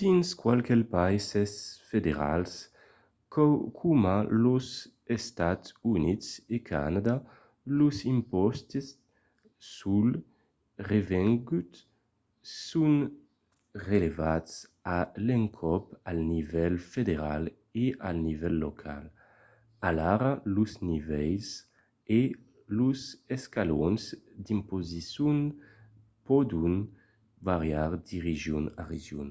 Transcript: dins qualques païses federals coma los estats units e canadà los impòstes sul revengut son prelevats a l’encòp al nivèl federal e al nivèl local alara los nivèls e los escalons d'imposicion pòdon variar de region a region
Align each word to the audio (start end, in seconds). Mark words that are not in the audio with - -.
dins 0.00 0.28
qualques 0.40 0.82
païses 0.94 1.56
federals 1.90 2.52
coma 3.78 4.16
los 4.44 4.66
estats 5.16 5.66
units 5.96 6.26
e 6.54 6.56
canadà 6.70 7.16
los 7.78 7.96
impòstes 8.14 8.86
sul 9.76 10.08
revengut 10.90 11.72
son 12.66 12.94
prelevats 13.82 14.52
a 14.96 14.98
l’encòp 15.26 15.84
al 16.10 16.18
nivèl 16.34 16.74
federal 16.94 17.42
e 17.84 17.86
al 18.08 18.16
nivèl 18.28 18.54
local 18.66 19.04
alara 19.88 20.32
los 20.56 20.72
nivèls 20.90 21.46
e 22.18 22.20
los 22.78 23.00
escalons 23.36 24.02
d'imposicion 24.44 25.36
pòdon 26.26 26.74
variar 27.48 27.90
de 28.06 28.16
region 28.30 28.64
a 28.82 28.84
region 28.96 29.30